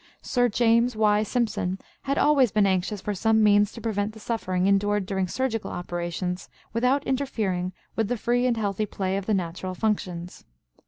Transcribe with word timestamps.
Sir 0.23 0.49
James 0.49 0.95
Y. 0.95 1.21
Simpson 1.21 1.77
had 2.01 2.17
always 2.17 2.51
been 2.51 2.65
anxious 2.65 2.99
for 3.01 3.13
some 3.13 3.43
means 3.43 3.71
to 3.71 3.81
prevent 3.81 4.13
the 4.13 4.19
suffering 4.19 4.65
endured 4.65 5.05
during 5.05 5.27
surgical 5.27 5.69
operations 5.69 6.49
"without 6.73 7.05
interfering 7.05 7.71
with 7.95 8.07
the 8.07 8.17
free 8.17 8.47
and 8.47 8.57
healthy 8.57 8.87
play 8.87 9.15
of 9.15 9.27
the 9.27 9.35
natural 9.35 9.75
functions." 9.75 10.43